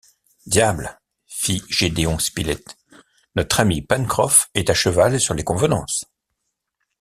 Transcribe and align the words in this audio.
Diable! 0.47 0.99
fit 1.27 1.61
Gédéon 1.69 2.17
Spilett, 2.17 2.75
notre 3.35 3.59
ami 3.59 3.83
Pencroff 3.83 4.49
est 4.55 4.71
à 4.71 4.73
cheval 4.73 5.19
sur 5.19 5.35
les 5.35 5.43
convenances! 5.43 6.05